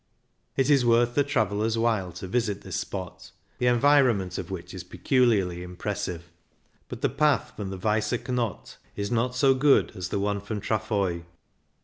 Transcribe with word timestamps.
It 0.57 0.71
is 0.71 0.83
worth 0.83 1.13
the 1.13 1.23
traveller's 1.23 1.77
while 1.77 2.11
to 2.13 2.25
visit 2.27 2.61
this 2.61 2.75
spot, 2.77 3.29
the 3.59 3.67
environment 3.67 4.39
of 4.39 4.49
which 4.49 4.73
is 4.73 4.83
peculiarly 4.83 5.61
impressive; 5.61 6.31
but 6.89 7.01
the 7.01 7.07
path 7.07 7.53
from 7.55 7.69
the 7.69 7.77
Weisse 7.77 8.27
Knott 8.27 8.77
is 8.95 9.11
not 9.11 9.35
so 9.35 9.53
good 9.53 9.91
as 9.93 10.09
the 10.09 10.19
one 10.19 10.41
from 10.41 10.59
Trafoi. 10.59 11.25